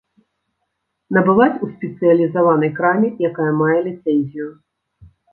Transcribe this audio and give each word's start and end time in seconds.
Набываць 1.17 1.61
у 1.67 1.67
спецыялізаванай 1.73 2.71
краме, 2.79 3.09
якая 3.29 3.45
мае 3.59 3.77
ліцэнзію. 3.89 4.49